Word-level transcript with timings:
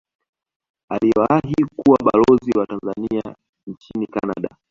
aliwahi 0.89 1.53
kuwa 1.75 1.97
balozi 2.03 2.51
wa 2.57 2.67
tanzania 2.67 3.35
nchini 3.67 4.07
canada 4.07 4.57